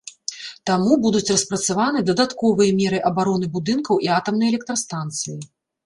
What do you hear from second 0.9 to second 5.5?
будуць распрацаваны дадатковыя меры абароны будынкаў і атамнай электрастанцыі.